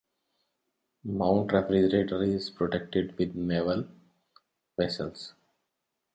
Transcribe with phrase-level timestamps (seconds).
[1.03, 3.85] Mount Refrigerator is protected with naval
[4.75, 5.35] vessels.